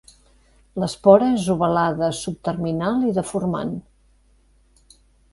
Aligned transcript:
L'espora 0.83 1.25
és 1.33 1.43
ovalada 1.55 2.09
subterminal 2.19 3.05
i 3.09 3.13
deformant. 3.19 3.75